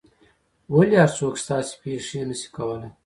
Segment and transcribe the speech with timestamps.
[0.73, 2.91] ولي هر څوک ستاسو پېښې نه سي کولای؟